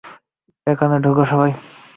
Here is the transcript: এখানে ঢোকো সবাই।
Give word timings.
এখানে 0.67 0.95
ঢোকো 0.99 1.23
সবাই। 1.25 1.51